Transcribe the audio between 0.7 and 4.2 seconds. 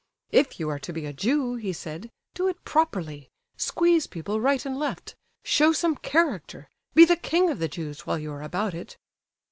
to be a Jew," he said, "do it properly—squeeze